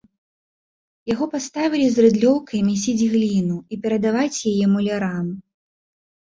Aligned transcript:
Яго 1.13 1.25
паставілі 1.33 1.87
з 1.95 2.05
рыдлёўкай 2.05 2.59
мясіць 2.69 3.05
гліну 3.17 3.57
і 3.75 3.79
перадаваць 3.85 4.37
яе 4.55 4.65
мулярам. 4.73 5.29